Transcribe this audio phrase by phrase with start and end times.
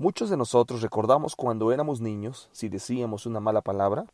[0.00, 4.06] Muchos de nosotros recordamos cuando éramos niños, si decíamos una mala palabra,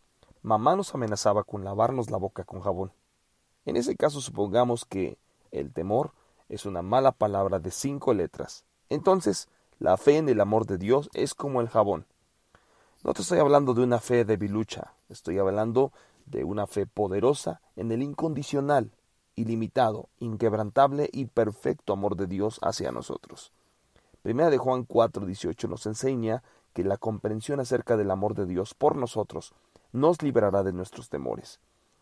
[0.43, 2.91] mamá nos amenazaba con lavarnos la boca con jabón.
[3.66, 5.17] En ese caso supongamos que
[5.53, 6.11] el temor
[6.49, 8.64] es una mala palabra de cinco letras.
[8.88, 9.46] Entonces,
[9.79, 12.05] la fe en el amor de Dios es como el jabón.
[13.05, 15.93] No te estoy hablando de una fe debilucha, estoy hablando
[16.25, 18.91] de una fe poderosa en el incondicional,
[19.37, 23.53] ilimitado, inquebrantable y perfecto amor de Dios hacia nosotros.
[24.27, 28.96] Primera de Juan 4:18 nos enseña que la comprensión acerca del amor de Dios por
[28.96, 29.54] nosotros
[29.93, 31.61] nos liberará de nuestros temores.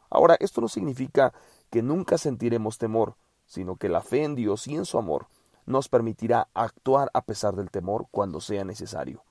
[0.09, 1.35] Ahora, esto no significa
[1.69, 5.27] que nunca sentiremos temor, sino que la fe en Dios y en su amor
[5.67, 9.23] nos permitirá actuar a pesar del temor cuando sea necesario.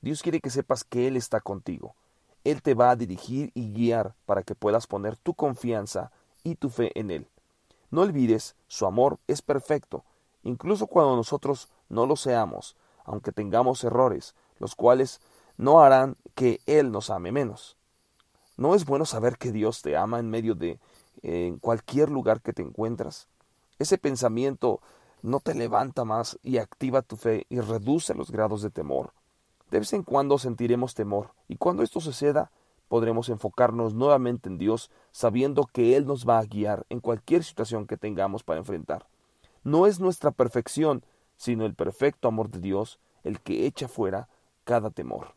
[0.00, 1.96] Dios quiere que sepas que Él está contigo.
[2.44, 6.12] Él te va a dirigir y guiar para que puedas poner tu confianza
[6.44, 7.26] y tu fe en Él.
[7.90, 10.04] No olvides, su amor es perfecto
[10.42, 15.20] incluso cuando nosotros no lo seamos, aunque tengamos errores, los cuales
[15.56, 17.76] no harán que Él nos ame menos.
[18.56, 20.78] ¿No es bueno saber que Dios te ama en medio de
[21.22, 23.28] en cualquier lugar que te encuentras?
[23.78, 24.80] Ese pensamiento
[25.22, 29.12] no te levanta más y activa tu fe y reduce los grados de temor.
[29.70, 32.50] De vez en cuando sentiremos temor, y cuando esto suceda,
[32.88, 37.86] podremos enfocarnos nuevamente en Dios, sabiendo que Él nos va a guiar en cualquier situación
[37.86, 39.06] que tengamos para enfrentar.
[39.62, 41.04] No es nuestra perfección,
[41.36, 44.28] sino el perfecto amor de Dios el que echa fuera
[44.64, 45.34] cada temor.